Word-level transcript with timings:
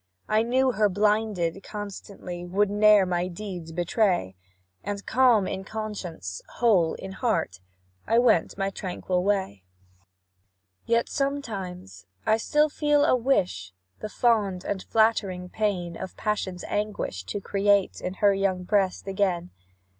I 0.27 0.41
knew 0.41 0.71
her 0.71 0.89
blinded 0.89 1.61
constancy 1.61 2.43
Would 2.43 2.71
ne'er 2.71 3.05
my 3.05 3.27
deeds 3.27 3.71
betray, 3.71 4.35
And, 4.83 5.05
calm 5.05 5.45
in 5.45 5.63
conscience, 5.63 6.41
whole 6.55 6.95
in 6.95 7.11
heart. 7.11 7.59
I 8.07 8.17
went 8.17 8.57
my 8.57 8.71
tranquil 8.71 9.23
way. 9.23 9.63
"Yet, 10.87 11.07
sometimes, 11.07 12.07
I 12.25 12.37
still 12.37 12.67
feel 12.67 13.05
a 13.05 13.15
wish, 13.15 13.73
The 13.99 14.09
fond 14.09 14.65
and 14.65 14.81
flattering 14.81 15.49
pain 15.49 15.95
Of 15.95 16.17
passion's 16.17 16.63
anguish 16.63 17.23
to 17.25 17.39
create 17.39 18.01
In 18.01 18.15
her 18.15 18.33
young 18.33 18.63
breast 18.63 19.05
again. 19.07 19.51